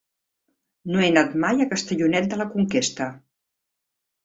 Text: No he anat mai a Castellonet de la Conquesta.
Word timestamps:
No 0.93 1.03
he 1.03 1.09
anat 1.09 1.35
mai 1.43 1.61
a 1.61 1.69
Castellonet 1.75 2.33
de 2.33 2.41
la 2.41 2.49
Conquesta. 2.57 3.13